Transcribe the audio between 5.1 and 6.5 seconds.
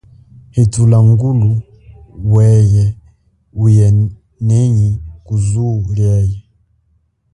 kuzuo lie.